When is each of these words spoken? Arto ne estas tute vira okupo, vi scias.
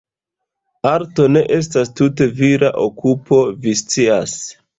Arto 0.91 1.27
ne 1.33 1.43
estas 1.57 1.91
tute 1.99 2.29
vira 2.41 2.73
okupo, 2.87 3.41
vi 3.67 3.77
scias. 3.85 4.37